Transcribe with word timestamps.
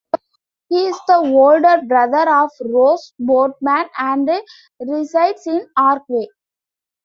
He 0.69 0.87
is 0.87 0.99
the 1.07 1.17
older 1.17 1.83
brother 1.85 2.27
of 2.27 2.49
Ross 2.65 3.13
Boatman, 3.19 3.85
and 3.99 4.27
resides 4.79 5.45
in 5.45 5.67
Archway. 5.77 6.25